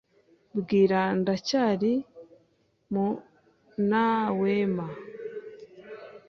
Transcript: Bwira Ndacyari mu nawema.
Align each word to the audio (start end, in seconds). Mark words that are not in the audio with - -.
Bwira 0.59 0.99
Ndacyari 1.19 1.93
mu 2.91 3.07
nawema. 3.89 4.87